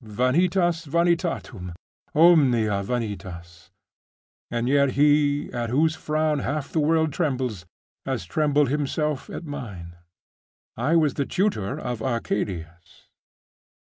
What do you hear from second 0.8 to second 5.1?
vanitatum! omnia vanitas! And yet